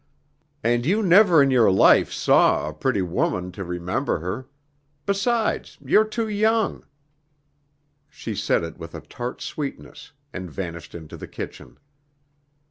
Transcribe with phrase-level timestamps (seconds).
[0.63, 4.47] "And you never in your life saw a pretty woman to remember her.
[5.05, 6.83] Besides, you're too young."
[8.09, 11.77] She said it with a tart sweetness and vanished into the kitchen.